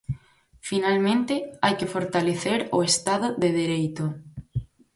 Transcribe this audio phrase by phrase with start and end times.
[0.69, 4.05] Finalmente, hai que fortalecer o Estado de dereito.